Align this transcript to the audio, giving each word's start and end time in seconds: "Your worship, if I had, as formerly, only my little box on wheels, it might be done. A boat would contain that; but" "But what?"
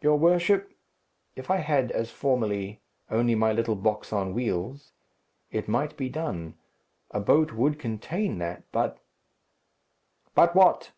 "Your 0.00 0.16
worship, 0.20 0.70
if 1.34 1.50
I 1.50 1.56
had, 1.56 1.90
as 1.90 2.12
formerly, 2.12 2.80
only 3.10 3.34
my 3.34 3.52
little 3.52 3.74
box 3.74 4.12
on 4.12 4.32
wheels, 4.32 4.92
it 5.50 5.66
might 5.66 5.96
be 5.96 6.08
done. 6.08 6.54
A 7.10 7.18
boat 7.18 7.50
would 7.54 7.76
contain 7.76 8.38
that; 8.38 8.62
but" 8.70 8.98
"But 10.36 10.54
what?" 10.54 10.92